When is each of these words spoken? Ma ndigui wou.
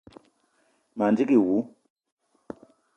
Ma 0.97 1.05
ndigui 1.11 1.37
wou. 1.45 1.61